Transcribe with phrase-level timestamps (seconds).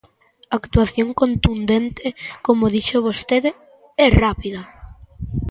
[0.59, 2.05] ¡Actuación contundente
[2.45, 3.49] ―como dixo vostede―
[4.03, 4.61] e rápida!